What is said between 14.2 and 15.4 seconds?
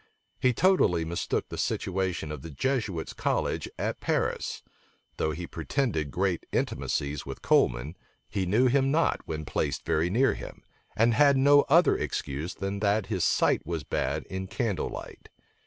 in candle light.